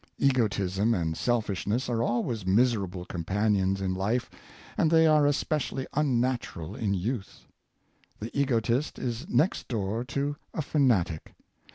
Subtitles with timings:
[0.17, 4.31] Egotism and selfishness are always miserable compan ions in life,
[4.75, 7.45] and they are especially unnatural in youth.
[8.19, 11.35] The egotist is next door to a fanatic.